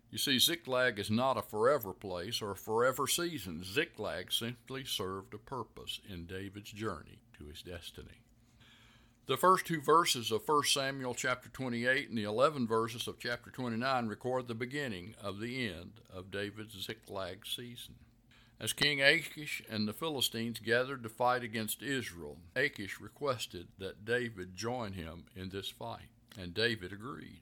You 0.09 0.17
see, 0.17 0.39
Ziklag 0.39 0.99
is 0.99 1.11
not 1.11 1.37
a 1.37 1.41
forever 1.41 1.91
place 1.91 2.41
or 2.41 2.51
a 2.51 2.55
forever 2.55 3.07
season. 3.07 3.63
Ziklag 3.63 4.31
simply 4.31 4.85
served 4.85 5.33
a 5.33 5.37
purpose 5.37 5.99
in 6.09 6.25
David's 6.25 6.71
journey 6.71 7.19
to 7.37 7.45
his 7.45 7.61
destiny. 7.61 8.21
The 9.25 9.35
first 9.35 9.65
two 9.65 9.81
verses 9.81 10.31
of 10.31 10.47
1 10.47 10.63
Samuel 10.63 11.13
chapter 11.13 11.49
28 11.49 12.07
and 12.07 12.17
the 12.17 12.23
11 12.23 12.65
verses 12.65 13.09
of 13.09 13.19
chapter 13.19 13.51
29 13.51 14.07
record 14.07 14.47
the 14.47 14.55
beginning 14.55 15.15
of 15.21 15.41
the 15.41 15.67
end 15.67 15.99
of 16.09 16.31
David's 16.31 16.81
Ziklag 16.81 17.45
season. 17.45 17.95
As 18.57 18.71
King 18.71 19.01
Achish 19.01 19.61
and 19.69 19.85
the 19.85 19.93
Philistines 19.93 20.59
gathered 20.59 21.03
to 21.03 21.09
fight 21.09 21.43
against 21.43 21.83
Israel, 21.83 22.37
Achish 22.55 23.01
requested 23.01 23.67
that 23.77 24.05
David 24.05 24.55
join 24.55 24.93
him 24.93 25.25
in 25.35 25.49
this 25.49 25.69
fight, 25.69 26.09
and 26.39 26.53
David 26.53 26.93
agreed. 26.93 27.41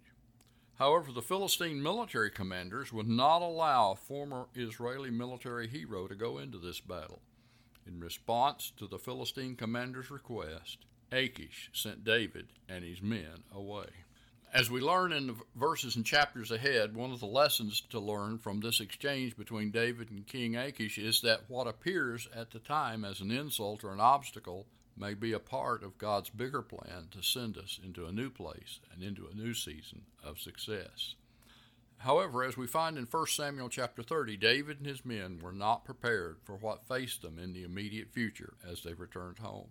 However, 0.77 1.11
the 1.11 1.21
Philistine 1.21 1.81
military 1.81 2.29
commanders 2.29 2.91
would 2.91 3.07
not 3.07 3.41
allow 3.41 3.91
a 3.91 3.95
former 3.95 4.47
Israeli 4.55 5.09
military 5.09 5.67
hero 5.67 6.07
to 6.07 6.15
go 6.15 6.37
into 6.37 6.57
this 6.57 6.81
battle. 6.81 7.21
In 7.87 7.99
response 7.99 8.73
to 8.77 8.87
the 8.87 8.99
Philistine 8.99 9.55
commander's 9.55 10.11
request, 10.11 10.79
Achish 11.11 11.69
sent 11.71 12.03
David 12.03 12.47
and 12.67 12.83
his 12.83 13.01
men 13.01 13.43
away. 13.53 13.87
As 14.53 14.69
we 14.71 14.81
learn 14.81 15.11
in 15.11 15.27
the 15.27 15.35
verses 15.55 15.95
and 15.95 16.05
chapters 16.05 16.51
ahead, 16.51 16.95
one 16.95 17.11
of 17.11 17.19
the 17.19 17.25
lessons 17.25 17.81
to 17.89 17.99
learn 17.99 18.37
from 18.37 18.59
this 18.59 18.79
exchange 18.79 19.37
between 19.37 19.71
David 19.71 20.09
and 20.11 20.25
King 20.25 20.55
Achish 20.55 20.97
is 20.97 21.21
that 21.21 21.49
what 21.49 21.67
appears 21.67 22.27
at 22.33 22.51
the 22.51 22.59
time 22.59 23.05
as 23.05 23.21
an 23.21 23.31
insult 23.31 23.83
or 23.83 23.93
an 23.93 23.99
obstacle 23.99 24.65
may 24.97 25.13
be 25.13 25.33
a 25.33 25.39
part 25.39 25.83
of 25.83 25.97
God's 25.97 26.29
bigger 26.29 26.61
plan 26.61 27.07
to 27.11 27.21
send 27.21 27.57
us 27.57 27.79
into 27.83 28.05
a 28.05 28.11
new 28.11 28.29
place 28.29 28.79
and 28.93 29.03
into 29.03 29.27
a 29.27 29.35
new 29.35 29.53
season 29.53 30.03
of 30.23 30.39
success. 30.39 31.15
However, 31.99 32.43
as 32.43 32.57
we 32.57 32.67
find 32.67 32.97
in 32.97 33.05
1 33.05 33.27
Samuel 33.27 33.69
chapter 33.69 34.03
30, 34.03 34.37
David 34.37 34.77
and 34.77 34.87
his 34.87 35.05
men 35.05 35.39
were 35.41 35.51
not 35.51 35.85
prepared 35.85 36.37
for 36.43 36.55
what 36.55 36.87
faced 36.87 37.21
them 37.21 37.39
in 37.39 37.53
the 37.53 37.63
immediate 37.63 38.11
future 38.11 38.53
as 38.69 38.83
they 38.83 38.93
returned 38.93 39.39
home. 39.39 39.69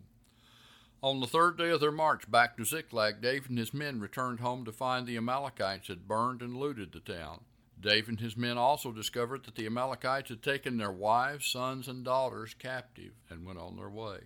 On 1.03 1.21
the 1.21 1.27
third 1.27 1.59
day 1.59 1.69
of 1.69 1.81
their 1.81 1.93
march 1.93 2.31
back 2.31 2.57
to 2.57 2.65
Ziklag, 2.65 3.21
David 3.21 3.51
and 3.51 3.59
his 3.59 3.75
men 3.75 4.01
returned 4.01 4.41
home 4.41 4.65
to 4.65 4.73
find 4.73 5.07
the 5.07 5.19
Amalekites 5.19 5.89
had 5.89 6.09
burned 6.09 6.41
and 6.41 6.57
looted 6.57 6.93
the 6.93 7.01
town. 7.01 7.43
David 7.79 8.09
and 8.09 8.21
his 8.21 8.37
men 8.39 8.57
also 8.57 8.91
discovered 8.91 9.45
that 9.45 9.55
the 9.55 9.67
Amalekites 9.67 10.31
had 10.31 10.43
taken 10.43 10.79
their 10.79 10.91
wives, 10.91 11.47
sons, 11.47 11.89
and 11.89 12.05
daughters 12.05 12.55
captive 12.55 13.13
and 13.29 13.45
went 13.45 13.59
on 13.59 13.77
their 13.77 13.91
way. 13.91 14.21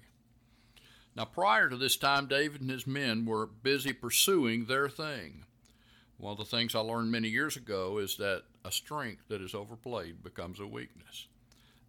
Now, 1.18 1.25
prior 1.25 1.68
to 1.68 1.76
this 1.76 1.96
time, 1.96 2.28
David 2.28 2.60
and 2.60 2.70
his 2.70 2.87
men 2.87 3.26
were 3.26 3.44
busy 3.44 3.92
pursuing 3.92 4.66
their 4.66 4.88
thing. 4.88 5.46
One 6.16 6.30
of 6.30 6.38
the 6.38 6.44
things 6.44 6.76
I 6.76 6.78
learned 6.78 7.10
many 7.10 7.26
years 7.26 7.56
ago 7.56 7.98
is 7.98 8.18
that 8.18 8.44
a 8.64 8.70
strength 8.70 9.26
that 9.26 9.42
is 9.42 9.52
overplayed 9.52 10.22
becomes 10.22 10.60
a 10.60 10.66
weakness. 10.68 11.26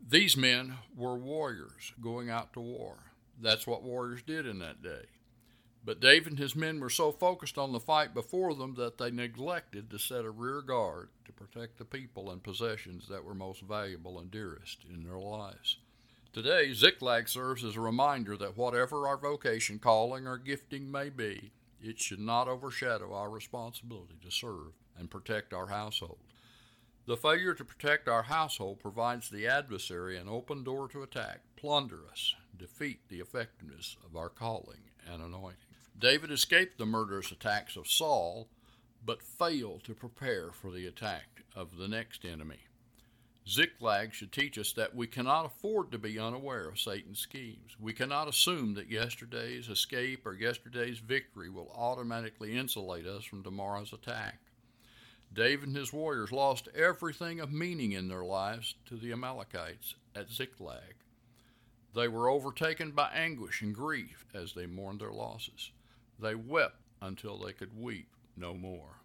These 0.02 0.36
men 0.36 0.78
were 0.98 1.16
warriors 1.16 1.94
going 2.02 2.32
out 2.32 2.54
to 2.54 2.60
war. 2.60 2.98
That's 3.40 3.68
what 3.68 3.84
warriors 3.84 4.24
did 4.24 4.48
in 4.48 4.58
that 4.60 4.82
day. 4.82 5.06
But 5.86 6.00
David 6.00 6.34
and 6.34 6.40
his 6.40 6.56
men 6.56 6.80
were 6.80 6.90
so 6.90 7.12
focused 7.12 7.60
on 7.60 7.72
the 7.72 7.80
fight 7.80 8.16
before 8.16 8.56
them 8.56 8.74
that 8.78 8.98
they 8.98 9.12
neglected 9.12 9.92
to 9.92 10.00
set 10.00 10.26
a 10.26 10.32
rear 10.32 10.64
guard 10.64 11.10
to 11.26 11.32
protect 11.32 11.78
the 11.78 11.86
people 11.86 12.32
and 12.32 12.42
possessions 12.42 13.08
that 13.10 13.24
were 13.24 13.36
most 13.36 13.62
valuable 13.62 14.18
and 14.18 14.32
dearest 14.32 14.86
in 14.92 15.04
their 15.04 15.20
lives. 15.20 15.78
Today, 16.42 16.72
Ziklag 16.72 17.28
serves 17.28 17.66
as 17.66 17.76
a 17.76 17.82
reminder 17.82 18.38
that 18.38 18.56
whatever 18.56 19.10
our 19.10 19.18
vocation, 19.18 19.78
calling, 19.78 20.26
or 20.26 20.38
gifting 20.38 20.90
may 20.90 21.10
be, 21.10 21.52
it 21.82 22.00
should 22.00 22.22
not 22.22 22.48
overshadow 22.48 23.14
our 23.14 23.30
responsibility 23.30 24.16
to 24.24 24.32
serve 24.32 24.72
and 24.98 25.12
protect 25.12 25.54
our 25.54 25.68
household. 25.68 26.20
The 27.08 27.18
failure 27.18 27.54
to 27.56 27.66
protect 27.66 28.08
our 28.08 28.24
household 28.24 28.80
provides 28.80 29.30
the 29.30 29.48
adversary 29.48 30.18
an 30.18 30.30
open 30.30 30.64
door 30.64 30.88
to 30.88 31.04
attack, 31.04 31.42
plunder 31.58 32.08
us, 32.10 32.34
defeat 32.58 33.02
the 33.10 33.20
effectiveness 33.20 33.98
of 34.06 34.16
our 34.16 34.30
calling 34.30 34.92
and 35.12 35.22
anointing. 35.22 35.60
David 36.00 36.32
escaped 36.32 36.78
the 36.78 36.86
murderous 36.86 37.34
attacks 37.34 37.76
of 37.76 37.86
Saul, 37.86 38.48
but 39.06 39.22
failed 39.22 39.84
to 39.84 39.94
prepare 39.94 40.52
for 40.54 40.72
the 40.72 40.88
attack 40.88 41.44
of 41.54 41.76
the 41.76 41.90
next 41.90 42.24
enemy. 42.24 42.60
Ziklag 43.50 44.14
should 44.14 44.32
teach 44.32 44.60
us 44.60 44.74
that 44.74 44.96
we 44.96 45.08
cannot 45.08 45.46
afford 45.46 45.92
to 45.92 45.98
be 45.98 46.20
unaware 46.20 46.68
of 46.68 46.80
Satan's 46.80 47.20
schemes. 47.20 47.76
We 47.80 47.94
cannot 47.94 48.28
assume 48.28 48.76
that 48.76 48.92
yesterday's 48.92 49.70
escape 49.70 50.26
or 50.28 50.34
yesterday's 50.34 51.00
victory 51.00 51.50
will 51.50 51.72
automatically 51.76 52.56
insulate 52.56 53.08
us 53.08 53.24
from 53.24 53.42
tomorrow's 53.42 53.92
attack. 53.92 54.38
David 55.34 55.70
and 55.70 55.78
his 55.78 55.92
warriors 55.92 56.32
lost 56.32 56.68
everything 56.76 57.40
of 57.40 57.52
meaning 57.52 57.94
in 57.94 58.08
their 58.08 58.24
lives 58.24 58.76
to 58.86 58.96
the 58.96 59.12
Amalekites 59.12 59.96
at 60.16 60.30
Ziklag. 60.30 60.96
They 61.96 62.08
were 62.08 62.30
overtaken 62.30 62.92
by 62.92 63.10
anguish 63.14 63.64
and 63.64 63.74
grief 63.74 64.28
as 64.32 64.54
they 64.54 64.68
mourned 64.68 65.02
their 65.02 65.12
losses. 65.12 65.72
They 66.20 66.36
wept 66.36 66.82
until 67.02 67.40
they 67.40 67.54
could 67.54 67.80
weep 67.80 68.10
no 68.38 68.54
more. 68.54 68.99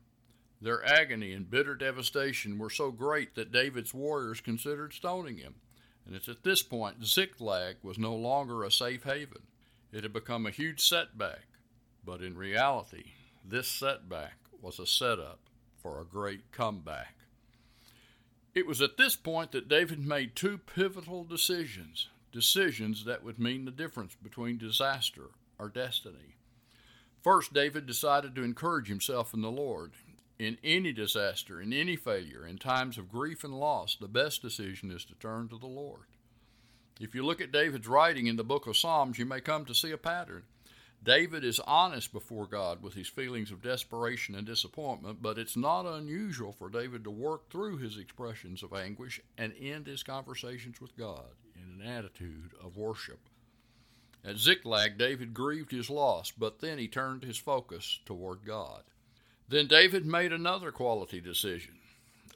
Their 0.64 0.82
agony 0.82 1.34
and 1.34 1.50
bitter 1.50 1.74
devastation 1.74 2.58
were 2.58 2.70
so 2.70 2.90
great 2.90 3.34
that 3.34 3.52
David's 3.52 3.92
warriors 3.92 4.40
considered 4.40 4.94
stoning 4.94 5.36
him. 5.36 5.56
And 6.06 6.16
it's 6.16 6.26
at 6.26 6.42
this 6.42 6.62
point 6.62 7.04
Ziklag 7.04 7.76
was 7.82 7.98
no 7.98 8.14
longer 8.14 8.64
a 8.64 8.70
safe 8.70 9.04
haven. 9.04 9.42
It 9.92 10.04
had 10.04 10.14
become 10.14 10.46
a 10.46 10.50
huge 10.50 10.80
setback. 10.80 11.44
But 12.02 12.22
in 12.22 12.38
reality, 12.38 13.12
this 13.44 13.68
setback 13.68 14.38
was 14.62 14.78
a 14.78 14.86
setup 14.86 15.40
for 15.76 16.00
a 16.00 16.06
great 16.06 16.50
comeback. 16.50 17.14
It 18.54 18.66
was 18.66 18.80
at 18.80 18.96
this 18.96 19.16
point 19.16 19.52
that 19.52 19.68
David 19.68 19.98
made 19.98 20.34
two 20.34 20.56
pivotal 20.56 21.24
decisions, 21.24 22.08
decisions 22.32 23.04
that 23.04 23.22
would 23.22 23.38
mean 23.38 23.66
the 23.66 23.70
difference 23.70 24.14
between 24.14 24.56
disaster 24.56 25.28
or 25.58 25.68
destiny. 25.68 26.36
First, 27.22 27.52
David 27.52 27.84
decided 27.84 28.34
to 28.34 28.42
encourage 28.42 28.88
himself 28.88 29.34
in 29.34 29.42
the 29.42 29.50
Lord. 29.50 29.92
In 30.38 30.58
any 30.64 30.92
disaster, 30.92 31.60
in 31.60 31.72
any 31.72 31.94
failure, 31.94 32.44
in 32.44 32.58
times 32.58 32.98
of 32.98 33.08
grief 33.08 33.44
and 33.44 33.58
loss, 33.58 33.96
the 33.96 34.08
best 34.08 34.42
decision 34.42 34.90
is 34.90 35.04
to 35.04 35.14
turn 35.14 35.48
to 35.48 35.58
the 35.58 35.66
Lord. 35.66 36.06
If 37.00 37.14
you 37.14 37.24
look 37.24 37.40
at 37.40 37.52
David's 37.52 37.86
writing 37.86 38.26
in 38.26 38.36
the 38.36 38.44
book 38.44 38.66
of 38.66 38.76
Psalms, 38.76 39.18
you 39.18 39.26
may 39.26 39.40
come 39.40 39.64
to 39.66 39.74
see 39.74 39.92
a 39.92 39.98
pattern. 39.98 40.42
David 41.04 41.44
is 41.44 41.60
honest 41.60 42.12
before 42.12 42.46
God 42.46 42.82
with 42.82 42.94
his 42.94 43.08
feelings 43.08 43.50
of 43.50 43.62
desperation 43.62 44.34
and 44.34 44.46
disappointment, 44.46 45.20
but 45.20 45.38
it's 45.38 45.56
not 45.56 45.86
unusual 45.86 46.52
for 46.52 46.70
David 46.70 47.04
to 47.04 47.10
work 47.10 47.50
through 47.50 47.76
his 47.76 47.98
expressions 47.98 48.62
of 48.62 48.72
anguish 48.72 49.20
and 49.36 49.52
end 49.60 49.86
his 49.86 50.02
conversations 50.02 50.80
with 50.80 50.96
God 50.96 51.26
in 51.54 51.80
an 51.80 51.86
attitude 51.86 52.52
of 52.62 52.76
worship. 52.76 53.28
At 54.24 54.38
Ziklag, 54.38 54.96
David 54.96 55.34
grieved 55.34 55.70
his 55.70 55.90
loss, 55.90 56.30
but 56.30 56.60
then 56.60 56.78
he 56.78 56.88
turned 56.88 57.22
his 57.22 57.36
focus 57.36 58.00
toward 58.06 58.44
God. 58.46 58.82
Then 59.48 59.66
David 59.66 60.06
made 60.06 60.32
another 60.32 60.72
quality 60.72 61.20
decision, 61.20 61.74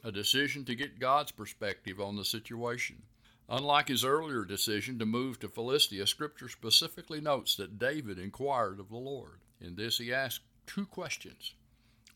a 0.03 0.11
decision 0.11 0.63
to 0.65 0.75
get 0.75 0.99
God's 0.99 1.31
perspective 1.31 1.99
on 1.99 2.15
the 2.15 2.25
situation. 2.25 3.03
Unlike 3.49 3.87
his 3.87 4.05
earlier 4.05 4.45
decision 4.45 4.99
to 4.99 5.07
move 5.07 5.39
to 5.39 5.49
Philistia, 5.49 6.05
Scripture 6.05 6.49
specifically 6.49 7.19
notes 7.19 7.55
that 7.55 7.79
David 7.79 8.19
inquired 8.19 8.79
of 8.79 8.89
the 8.89 8.97
Lord. 8.97 9.39
In 9.59 9.75
this, 9.75 9.97
he 9.97 10.13
asked 10.13 10.41
two 10.67 10.85
questions 10.85 11.55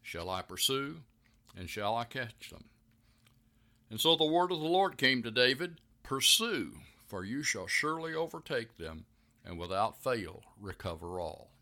Shall 0.04 0.30
I 0.30 0.44
pursue, 0.44 0.98
and 1.58 1.68
shall 1.70 1.96
I 1.96 2.04
catch 2.04 2.52
them? 2.52 2.66
And 3.90 4.00
so 4.00 4.16
the 4.16 4.26
word 4.26 4.52
of 4.52 4.60
the 4.60 4.66
Lord 4.66 4.98
came 4.98 5.24
to 5.24 5.32
David 5.32 5.82
Pursue, 6.04 6.74
for 7.08 7.24
you 7.24 7.42
shall 7.42 7.68
surely 7.68 8.14
overtake 8.14 8.78
them, 8.78 9.06
and 9.46 9.58
without 9.58 10.04
fail 10.04 10.44
recover 10.60 11.20
all. 11.20 11.53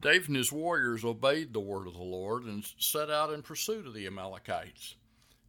David 0.00 0.28
and 0.28 0.36
his 0.36 0.52
warriors 0.52 1.04
obeyed 1.04 1.52
the 1.52 1.60
word 1.60 1.88
of 1.88 1.94
the 1.94 2.02
Lord 2.02 2.44
and 2.44 2.64
set 2.78 3.10
out 3.10 3.32
in 3.32 3.42
pursuit 3.42 3.86
of 3.86 3.94
the 3.94 4.06
Amalekites. 4.06 4.94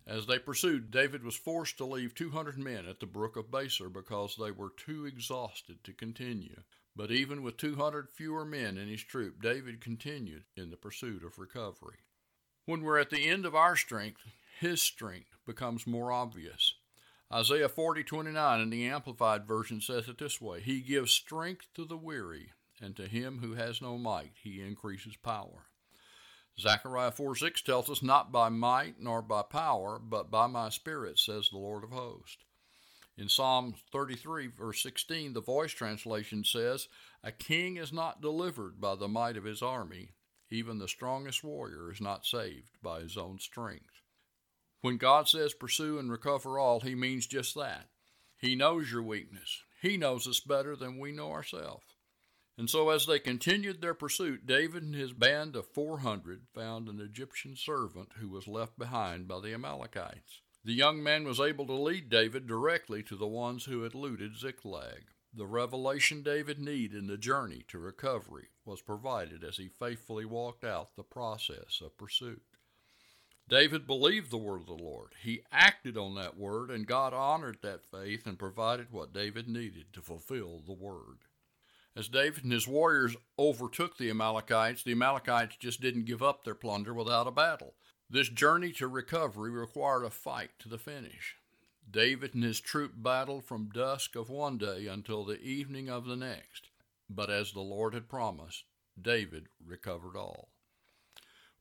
As 0.07 0.25
they 0.25 0.39
pursued, 0.39 0.89
David 0.89 1.23
was 1.23 1.35
forced 1.35 1.77
to 1.77 1.85
leave 1.85 2.15
200 2.15 2.57
men 2.57 2.87
at 2.87 2.99
the 2.99 3.05
brook 3.05 3.35
of 3.35 3.51
Besor 3.51 3.93
because 3.93 4.35
they 4.35 4.49
were 4.49 4.71
too 4.75 5.05
exhausted 5.05 5.83
to 5.83 5.93
continue. 5.93 6.63
But 6.95 7.11
even 7.11 7.43
with 7.43 7.57
200 7.57 8.09
fewer 8.09 8.43
men 8.43 8.75
in 8.75 8.87
his 8.87 9.03
troop, 9.03 9.39
David 9.39 9.81
continued 9.81 10.45
in 10.57 10.71
the 10.71 10.77
pursuit 10.77 11.23
of 11.23 11.37
recovery. 11.37 11.99
When 12.65 12.81
we're 12.81 12.97
at 12.97 13.11
the 13.11 13.27
end 13.27 13.45
of 13.45 13.53
our 13.55 13.75
strength, 13.75 14.21
his 14.59 14.81
strength 14.81 15.37
becomes 15.45 15.85
more 15.85 16.11
obvious. 16.11 16.73
Isaiah 17.31 17.69
40:29 17.69 18.61
in 18.61 18.71
the 18.71 18.87
amplified 18.87 19.45
version 19.45 19.79
says 19.79 20.09
it 20.09 20.17
this 20.17 20.41
way: 20.41 20.61
He 20.61 20.81
gives 20.81 21.11
strength 21.11 21.67
to 21.75 21.85
the 21.85 21.97
weary, 21.97 22.53
and 22.81 22.95
to 22.95 23.07
him 23.07 23.39
who 23.39 23.53
has 23.53 23.81
no 23.81 23.97
might 23.97 24.31
he 24.41 24.61
increases 24.61 25.15
power. 25.15 25.65
Zechariah 26.59 27.11
4 27.11 27.35
6 27.35 27.61
tells 27.61 27.89
us, 27.89 28.03
Not 28.03 28.31
by 28.31 28.49
might 28.49 28.99
nor 28.99 29.21
by 29.21 29.43
power, 29.43 29.99
but 29.99 30.29
by 30.29 30.47
my 30.47 30.69
Spirit, 30.69 31.17
says 31.17 31.49
the 31.49 31.57
Lord 31.57 31.83
of 31.83 31.91
hosts. 31.91 32.43
In 33.17 33.29
Psalm 33.29 33.75
33, 33.91 34.47
verse 34.47 34.81
16, 34.81 35.33
the 35.33 35.41
voice 35.41 35.71
translation 35.71 36.43
says, 36.43 36.87
A 37.23 37.31
king 37.31 37.77
is 37.77 37.91
not 37.91 38.21
delivered 38.21 38.79
by 38.79 38.95
the 38.95 39.07
might 39.07 39.37
of 39.37 39.43
his 39.43 39.61
army, 39.61 40.11
even 40.49 40.79
the 40.79 40.87
strongest 40.87 41.43
warrior 41.43 41.91
is 41.91 42.01
not 42.01 42.25
saved 42.25 42.77
by 42.81 43.01
his 43.01 43.17
own 43.17 43.39
strength. 43.39 44.01
When 44.81 44.97
God 44.97 45.27
says 45.27 45.53
pursue 45.53 45.99
and 45.99 46.11
recover 46.11 46.57
all, 46.57 46.79
he 46.79 46.95
means 46.95 47.27
just 47.27 47.55
that. 47.55 47.87
He 48.37 48.55
knows 48.55 48.91
your 48.91 49.03
weakness. 49.03 49.63
He 49.81 49.97
knows 49.97 50.27
us 50.27 50.39
better 50.39 50.75
than 50.75 50.97
we 50.97 51.11
know 51.11 51.31
ourselves. 51.31 51.85
And 52.59 52.69
so, 52.69 52.89
as 52.89 53.05
they 53.05 53.19
continued 53.19 53.79
their 53.79 53.93
pursuit, 53.93 54.45
David 54.45 54.83
and 54.83 54.93
his 54.93 55.13
band 55.13 55.55
of 55.55 55.65
400 55.65 56.41
found 56.53 56.89
an 56.89 56.99
Egyptian 56.99 57.55
servant 57.55 58.09
who 58.19 58.27
was 58.27 58.49
left 58.49 58.77
behind 58.77 59.29
by 59.29 59.39
the 59.39 59.53
Amalekites. 59.53 60.41
The 60.65 60.73
young 60.73 61.01
man 61.01 61.23
was 61.23 61.39
able 61.39 61.65
to 61.67 61.73
lead 61.73 62.09
David 62.09 62.47
directly 62.47 63.01
to 63.03 63.15
the 63.15 63.25
ones 63.25 63.63
who 63.63 63.83
had 63.83 63.95
looted 63.95 64.37
Ziklag. 64.37 65.05
The 65.33 65.47
revelation 65.47 66.21
David 66.21 66.59
needed 66.59 66.99
in 66.99 67.07
the 67.07 67.17
journey 67.17 67.63
to 67.69 67.79
recovery 67.79 68.49
was 68.65 68.81
provided 68.81 69.41
as 69.41 69.55
he 69.55 69.69
faithfully 69.69 70.25
walked 70.25 70.65
out 70.65 70.97
the 70.97 71.03
process 71.03 71.79
of 71.81 71.97
pursuit. 71.97 72.43
David 73.47 73.87
believed 73.87 74.31
the 74.31 74.37
word 74.37 74.59
of 74.59 74.67
the 74.67 74.73
Lord. 74.73 75.13
He 75.23 75.43
acted 75.49 75.97
on 75.97 76.15
that 76.15 76.35
word, 76.35 76.71
and 76.71 76.85
God 76.85 77.13
honored 77.13 77.59
that 77.61 77.85
faith 77.85 78.27
and 78.27 78.37
provided 78.37 78.91
what 78.91 79.13
David 79.13 79.47
needed 79.47 79.93
to 79.93 80.01
fulfill 80.01 80.59
the 80.59 80.73
word. 80.73 81.19
As 81.99 82.07
David 82.07 82.45
and 82.45 82.53
his 82.53 82.65
warriors 82.65 83.17
overtook 83.37 83.97
the 83.97 84.09
Amalekites, 84.09 84.83
the 84.83 84.93
Amalekites 84.93 85.57
just 85.57 85.81
didn't 85.81 86.05
give 86.05 86.23
up 86.23 86.45
their 86.45 86.55
plunder 86.55 86.93
without 86.93 87.27
a 87.27 87.31
battle. 87.31 87.73
This 88.09 88.29
journey 88.29 88.71
to 88.73 88.87
recovery 88.87 89.51
required 89.51 90.05
a 90.05 90.09
fight 90.09 90.51
to 90.59 90.69
the 90.69 90.77
finish. 90.77 91.35
David 91.91 92.33
and 92.33 92.43
his 92.45 92.61
troop 92.61 92.93
battled 92.95 93.43
from 93.43 93.67
dusk 93.67 94.15
of 94.15 94.29
one 94.29 94.57
day 94.57 94.87
until 94.87 95.25
the 95.25 95.41
evening 95.41 95.89
of 95.89 96.05
the 96.05 96.15
next. 96.15 96.69
But 97.09 97.29
as 97.29 97.51
the 97.51 97.59
Lord 97.59 97.93
had 97.93 98.07
promised, 98.07 98.63
David 98.99 99.47
recovered 99.61 100.15
all. 100.15 100.47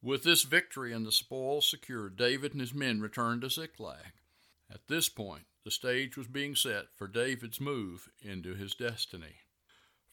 With 0.01 0.23
this 0.23 0.45
victory 0.45 0.93
and 0.93 1.05
the 1.05 1.11
spoils 1.11 1.69
secured, 1.69 2.15
David 2.15 2.53
and 2.53 2.61
his 2.61 2.73
men 2.73 3.01
returned 3.01 3.41
to 3.41 3.51
Ziklag. 3.51 4.13
At 4.73 4.87
this 4.87 5.09
point, 5.09 5.47
the 5.65 5.73
stage 5.73 6.17
was 6.17 6.29
being 6.29 6.55
set 6.55 6.95
for 6.95 7.09
David's 7.09 7.61
move 7.61 8.09
into 8.23 8.55
his 8.55 8.77
destiny. 8.77 9.39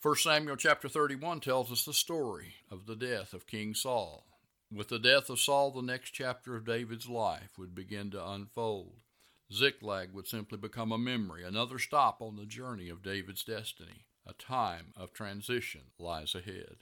1 0.02 0.16
Samuel 0.18 0.56
chapter 0.56 0.88
31 0.88 1.40
tells 1.40 1.72
us 1.72 1.84
the 1.84 1.94
story 1.94 2.56
of 2.70 2.86
the 2.86 2.96
death 2.96 3.34
of 3.34 3.48
King 3.48 3.74
Saul. 3.74 4.28
With 4.72 4.90
the 4.90 5.00
death 5.00 5.30
of 5.30 5.40
Saul, 5.40 5.72
the 5.72 5.82
next 5.82 6.12
chapter 6.12 6.56
of 6.56 6.66
David's 6.66 7.10
life 7.10 7.58
would 7.58 7.74
begin 7.74 8.12
to 8.12 8.30
unfold. 8.30 8.98
Ziklag 9.52 10.14
would 10.14 10.28
simply 10.28 10.58
become 10.58 10.92
a 10.92 10.98
memory, 10.98 11.44
another 11.44 11.80
stop 11.80 12.22
on 12.22 12.36
the 12.36 12.46
journey 12.46 12.90
of 12.90 13.02
David's 13.02 13.44
destiny. 13.44 14.06
A 14.28 14.34
time 14.34 14.94
of 14.96 15.14
transition 15.14 15.82
lies 15.98 16.36
ahead. 16.36 16.78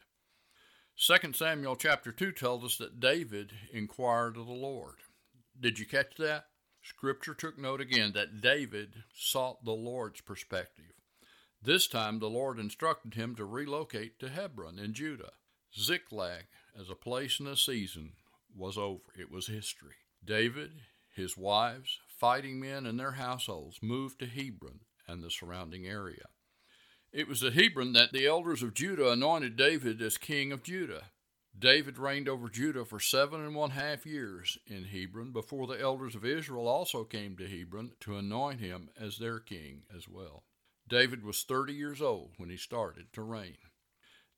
2 0.97 1.33
Samuel 1.33 1.75
chapter 1.75 2.11
2 2.11 2.31
tells 2.31 2.63
us 2.63 2.77
that 2.77 2.99
David 2.99 3.51
inquired 3.71 4.37
of 4.37 4.47
the 4.47 4.53
Lord. 4.53 4.95
Did 5.59 5.79
you 5.79 5.85
catch 5.85 6.15
that? 6.17 6.45
Scripture 6.81 7.33
took 7.33 7.57
note 7.57 7.79
again 7.79 8.11
that 8.13 8.41
David 8.41 9.03
sought 9.13 9.63
the 9.63 9.71
Lord's 9.71 10.21
perspective. 10.21 10.93
This 11.65 11.87
time 11.87 12.19
the 12.19 12.29
Lord 12.29 12.59
instructed 12.59 13.13
him 13.13 13.35
to 13.35 13.45
relocate 13.45 14.19
to 14.19 14.27
Hebron 14.27 14.79
in 14.79 14.93
Judah. 14.93 15.31
Ziklag, 15.73 16.43
as 16.77 16.89
a 16.89 16.95
place 16.95 17.39
and 17.39 17.47
a 17.47 17.55
season, 17.55 18.11
was 18.53 18.77
over. 18.77 19.13
It 19.17 19.31
was 19.31 19.47
history. 19.47 19.95
David, 20.25 20.71
his 21.15 21.37
wives, 21.37 21.99
fighting 22.19 22.59
men, 22.59 22.85
and 22.85 22.99
their 22.99 23.13
households 23.13 23.79
moved 23.81 24.19
to 24.19 24.25
Hebron 24.25 24.81
and 25.07 25.23
the 25.23 25.31
surrounding 25.31 25.87
area. 25.87 26.25
It 27.13 27.29
was 27.29 27.41
at 27.41 27.53
Hebron 27.53 27.93
that 27.93 28.11
the 28.11 28.27
elders 28.27 28.61
of 28.61 28.73
Judah 28.73 29.11
anointed 29.11 29.55
David 29.55 30.01
as 30.01 30.17
king 30.17 30.51
of 30.51 30.63
Judah. 30.63 31.11
David 31.57 31.97
reigned 31.97 32.27
over 32.27 32.49
Judah 32.49 32.83
for 32.83 32.99
seven 32.99 33.39
and 33.39 33.55
one 33.55 33.69
half 33.69 34.05
years 34.05 34.57
in 34.67 34.83
Hebron 34.83 35.31
before 35.31 35.67
the 35.67 35.79
elders 35.79 36.13
of 36.13 36.25
Israel 36.25 36.67
also 36.67 37.05
came 37.05 37.37
to 37.37 37.47
Hebron 37.47 37.93
to 38.01 38.17
anoint 38.17 38.59
him 38.59 38.89
as 38.99 39.17
their 39.17 39.39
king 39.39 39.83
as 39.95 40.09
well. 40.09 40.43
David 40.87 41.23
was 41.23 41.43
30 41.43 41.73
years 41.73 42.01
old 42.01 42.31
when 42.37 42.49
he 42.49 42.57
started 42.57 43.07
to 43.13 43.21
reign. 43.21 43.57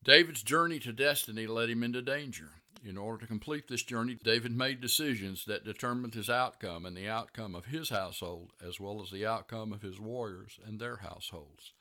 David's 0.03 0.43
journey 0.43 0.79
to 0.79 0.93
destiny 0.93 1.47
led 1.47 1.69
him 1.69 1.83
into 1.83 2.01
danger. 2.01 2.51
In 2.83 2.97
order 2.97 3.21
to 3.21 3.27
complete 3.27 3.67
this 3.67 3.81
journey, 3.81 4.17
David 4.23 4.55
made 4.55 4.79
decisions 4.79 5.45
that 5.45 5.65
determined 5.65 6.13
his 6.13 6.29
outcome 6.29 6.85
and 6.85 6.95
the 6.95 7.09
outcome 7.09 7.55
of 7.55 7.65
his 7.65 7.89
household, 7.89 8.51
as 8.63 8.79
well 8.79 9.01
as 9.01 9.09
the 9.09 9.25
outcome 9.25 9.73
of 9.73 9.81
his 9.81 9.99
warriors 9.99 10.59
and 10.63 10.79
their 10.79 10.97
households. 10.97 11.73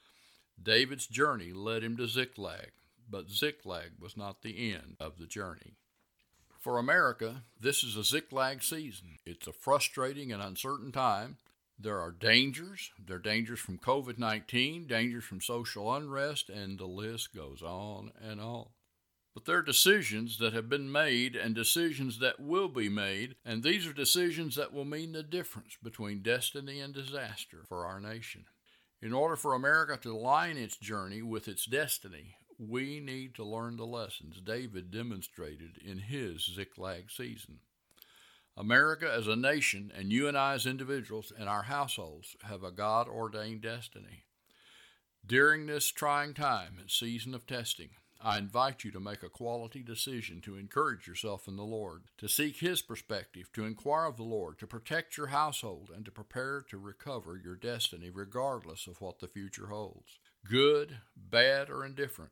David's 0.61 1.07
journey 1.07 1.53
led 1.53 1.85
him 1.85 1.99
to 1.99 2.07
Ziklag, 2.07 2.71
but 3.11 3.29
Ziklag 3.29 3.93
was 4.01 4.17
not 4.17 4.41
the 4.41 4.73
end 4.73 4.97
of 4.99 5.19
the 5.19 5.27
journey. 5.27 5.75
For 6.59 6.79
America, 6.79 7.43
this 7.61 7.85
is 7.85 7.95
a 7.95 8.05
Ziklag 8.05 8.63
season. 8.63 9.19
It's 9.27 9.47
a 9.47 9.53
frustrating 9.53 10.33
and 10.33 10.41
uncertain 10.41 10.93
time. 10.93 11.37
There 11.85 12.01
are 12.01 12.13
dangers. 12.13 12.93
There 12.99 13.17
are 13.17 13.21
dangers 13.21 13.61
from 13.61 13.77
COVID 13.77 14.17
19, 14.17 14.87
dangers 14.87 15.25
from 15.25 15.43
social 15.43 15.95
unrest, 15.95 16.49
and 16.49 16.79
the 16.79 16.87
list 16.87 17.35
goes 17.35 17.61
on 17.61 18.11
and 18.19 18.41
on. 18.41 18.69
But 19.35 19.45
there 19.45 19.59
are 19.59 19.63
decisions 19.63 20.39
that 20.39 20.55
have 20.55 20.71
been 20.71 20.91
made 20.91 21.37
and 21.37 21.55
decisions 21.55 22.21
that 22.21 22.41
will 22.41 22.69
be 22.69 22.89
made, 22.89 23.37
and 23.45 23.63
these 23.63 23.87
are 23.87 23.93
decisions 23.93 24.57
that 24.57 24.73
will 24.73 24.87
mean 24.87 25.13
the 25.13 25.23
difference 25.23 25.77
between 25.83 26.23
destiny 26.23 26.81
and 26.81 26.95
disaster 26.95 27.65
for 27.69 27.85
our 27.85 28.01
nation. 28.01 28.47
In 29.03 29.13
order 29.13 29.37
for 29.37 29.53
America 29.53 29.99
to 30.05 30.17
align 30.17 30.57
its 30.57 30.79
journey 30.79 31.21
with 31.21 31.49
its 31.49 31.67
destiny, 31.67 32.37
we 32.59 32.99
need 32.99 33.35
to 33.35 33.45
learn 33.45 33.77
the 33.77 33.85
lessons 33.85 34.41
David 34.41 34.91
demonstrated 34.91 35.77
in 35.85 35.99
his 35.99 36.47
Ziklag 36.47 37.11
season. 37.11 37.59
America 38.57 39.11
as 39.13 39.27
a 39.27 39.35
nation 39.35 39.91
and 39.97 40.13
you 40.13 40.29
and 40.29 40.39
I 40.39 40.55
as 40.55 40.65
individuals 40.65 41.33
and 41.37 41.49
our 41.49 41.65
households 41.65 42.37
have 42.45 42.63
a 42.63 42.71
God 42.71 43.09
ordained 43.09 43.63
destiny. 43.63 44.25
During 45.27 45.67
this 45.67 45.91
trying 45.91 46.35
time 46.35 46.77
and 46.79 46.91
season 46.91 47.35
of 47.35 47.47
testing, 47.47 47.91
I 48.23 48.39
invite 48.39 48.85
you 48.85 48.91
to 48.93 49.01
make 49.01 49.23
a 49.23 49.29
quality 49.29 49.83
decision 49.83 50.41
to 50.43 50.57
encourage 50.57 51.07
yourself 51.07 51.49
in 51.49 51.57
the 51.57 51.65
Lord, 51.65 52.05
to 52.19 52.29
seek 52.29 52.59
His 52.59 52.81
perspective, 52.81 53.51
to 53.55 53.65
inquire 53.65 54.07
of 54.07 54.17
the 54.17 54.23
Lord, 54.23 54.59
to 54.61 54.67
protect 54.67 55.17
your 55.17 55.27
household, 55.27 55.91
and 55.95 56.05
to 56.05 56.11
prepare 56.11 56.65
to 56.71 56.79
recover 56.79 57.37
your 57.37 57.57
destiny 57.57 58.09
regardless 58.09 58.87
of 58.87 59.01
what 59.01 59.19
the 59.19 59.29
future 59.29 59.67
holds. 59.67 60.21
Good, 60.49 60.99
bad, 61.17 61.71
or 61.71 61.85
indifferent, 61.85 62.31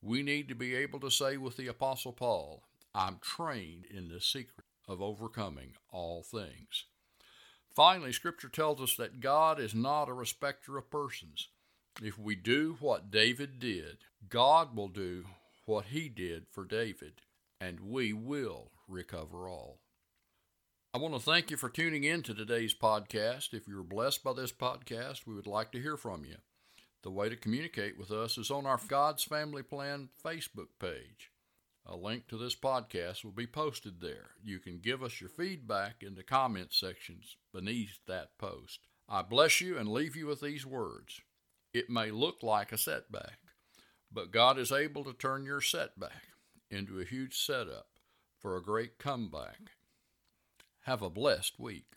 we 0.00 0.22
need 0.22 0.48
to 0.48 0.54
be 0.54 0.74
able 0.74 1.00
to 1.00 1.10
say 1.10 1.36
with 1.36 1.56
the 1.56 1.68
Apostle 1.68 2.12
Paul, 2.12 2.64
I'm 2.94 3.18
trained 3.20 3.86
in 3.86 4.08
the 4.08 4.20
secret 4.20 4.66
of 4.90 5.00
overcoming 5.00 5.74
all 5.90 6.22
things. 6.22 6.84
Finally, 7.74 8.12
Scripture 8.12 8.48
tells 8.48 8.80
us 8.80 8.96
that 8.96 9.20
God 9.20 9.60
is 9.60 9.74
not 9.74 10.08
a 10.08 10.12
respecter 10.12 10.76
of 10.76 10.90
persons. 10.90 11.48
If 12.02 12.18
we 12.18 12.34
do 12.34 12.76
what 12.80 13.10
David 13.10 13.60
did, 13.60 13.98
God 14.28 14.76
will 14.76 14.88
do 14.88 15.24
what 15.64 15.86
he 15.86 16.08
did 16.08 16.46
for 16.50 16.64
David, 16.64 17.22
and 17.60 17.78
we 17.80 18.12
will 18.12 18.72
recover 18.88 19.48
all. 19.48 19.78
I 20.92 20.98
want 20.98 21.14
to 21.14 21.20
thank 21.20 21.52
you 21.52 21.56
for 21.56 21.68
tuning 21.68 22.02
in 22.02 22.22
to 22.24 22.34
today's 22.34 22.74
podcast. 22.74 23.54
If 23.54 23.68
you 23.68 23.76
were 23.76 23.84
blessed 23.84 24.24
by 24.24 24.32
this 24.32 24.50
podcast, 24.50 25.24
we 25.24 25.34
would 25.34 25.46
like 25.46 25.70
to 25.72 25.80
hear 25.80 25.96
from 25.96 26.24
you. 26.24 26.36
The 27.02 27.12
way 27.12 27.28
to 27.28 27.36
communicate 27.36 27.96
with 27.96 28.10
us 28.10 28.36
is 28.36 28.50
on 28.50 28.66
our 28.66 28.80
God's 28.88 29.22
Family 29.22 29.62
Plan 29.62 30.08
Facebook 30.22 30.70
page. 30.80 31.30
A 31.92 31.96
link 31.96 32.28
to 32.28 32.36
this 32.36 32.54
podcast 32.54 33.24
will 33.24 33.32
be 33.32 33.48
posted 33.48 34.00
there. 34.00 34.30
You 34.44 34.60
can 34.60 34.78
give 34.78 35.02
us 35.02 35.20
your 35.20 35.28
feedback 35.28 36.04
in 36.04 36.14
the 36.14 36.22
comment 36.22 36.72
sections 36.72 37.36
beneath 37.52 37.98
that 38.06 38.38
post. 38.38 38.86
I 39.08 39.22
bless 39.22 39.60
you 39.60 39.76
and 39.76 39.88
leave 39.88 40.14
you 40.14 40.26
with 40.26 40.40
these 40.40 40.64
words. 40.64 41.20
It 41.74 41.90
may 41.90 42.12
look 42.12 42.44
like 42.44 42.70
a 42.70 42.78
setback, 42.78 43.38
but 44.12 44.30
God 44.30 44.56
is 44.56 44.70
able 44.70 45.02
to 45.02 45.12
turn 45.12 45.44
your 45.44 45.60
setback 45.60 46.28
into 46.70 47.00
a 47.00 47.04
huge 47.04 47.36
setup 47.36 47.88
for 48.38 48.56
a 48.56 48.62
great 48.62 48.98
comeback. 48.98 49.72
Have 50.82 51.02
a 51.02 51.10
blessed 51.10 51.58
week. 51.58 51.96